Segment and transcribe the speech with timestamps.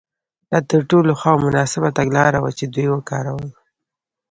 [0.51, 3.49] دا تر ټولو ښه او مناسبه تګلاره وه چې دوی وکارول.